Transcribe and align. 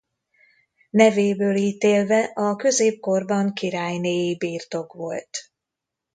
Nevéből 0.89 1.55
ítélve 1.55 2.23
a 2.33 2.55
középkorban 2.55 3.53
királynéi 3.53 4.35
birtok 4.37 4.93
volt. 4.93 5.51